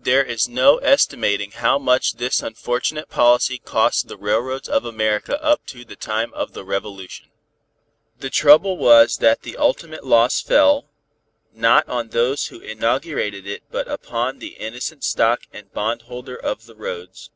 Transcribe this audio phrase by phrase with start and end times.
[0.00, 5.64] There is no estimating how much this unfortunate policy cost the railroads of America up
[5.66, 7.30] to the time of the Revolution.
[8.18, 10.88] The trouble was that the ultimate loss fell,
[11.52, 16.74] not on those who inaugurated it but upon the innocent stock and bondholder of the
[16.74, 17.30] roads.